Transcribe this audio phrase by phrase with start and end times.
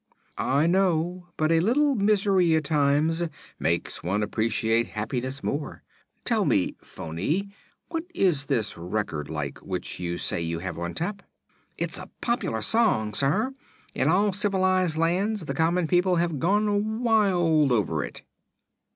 [0.39, 1.27] "I know.
[1.37, 3.21] But a little misery, at times,
[3.59, 5.83] makes one appreciate happiness more.
[6.25, 7.51] Tell me, Phony,
[7.89, 11.21] what is this record like, which you say you have on tap?"
[11.77, 13.53] "It's a popular song, sir.
[13.93, 18.23] In all civilized lands the common people have gone wild over it."